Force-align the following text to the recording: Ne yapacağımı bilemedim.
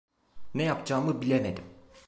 Ne 0.53 0.63
yapacağımı 0.63 1.21
bilemedim. 1.21 1.63